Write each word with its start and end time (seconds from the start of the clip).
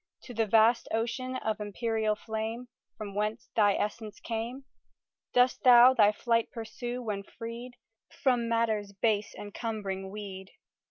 To 0.23 0.33
the 0.33 0.47
vast 0.47 0.87
ocean 0.91 1.35
of 1.35 1.59
empyreal 1.61 2.15
flame, 2.17 2.69
From 2.97 3.13
whence 3.13 3.51
thy 3.55 3.75
essence 3.75 4.19
came, 4.19 4.63
Dost 5.31 5.61
thou 5.61 5.93
thy 5.93 6.11
flight 6.11 6.49
pursue, 6.51 7.03
when 7.03 7.21
freed 7.21 7.73
From 8.09 8.49
matter's 8.49 8.93
base 8.93 9.35
encumbering 9.35 10.09
weed? 10.09 10.49